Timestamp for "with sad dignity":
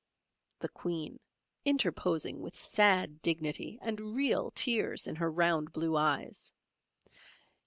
2.41-3.77